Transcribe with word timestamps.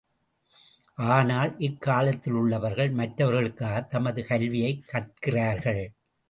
ஆனால், 0.97 1.51
இக்காலத்திலுள்ளவர்கள் 1.59 2.91
மற்றவர்களுக்காக 2.91 3.81
தமது 3.89 4.23
கல்வியைக் 4.25 4.83
கற்கிறார்கள்! 4.87 5.83